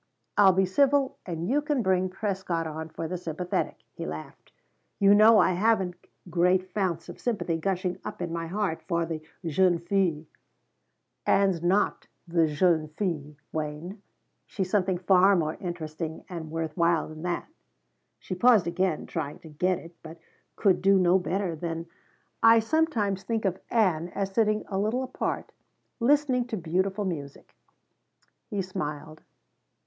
[0.35, 4.51] "I'll be civil and you can bring Prescott on for the sympathetic," he laughed.
[4.99, 5.93] "You know I haven't
[6.27, 10.25] great founts of sympathy gushing up in my heart for the jeune fille."
[11.27, 14.01] "Ann's not the jeune fille, Wayne.
[14.47, 17.47] She's something far more interesting and worth while than that."
[18.17, 20.17] She paused, again trying to get it, but
[20.55, 21.85] could do no better than:
[22.41, 25.51] "I sometimes think of Ann as sitting a little apart,
[25.99, 27.53] listening to beautiful music."
[28.49, 29.21] He smiled.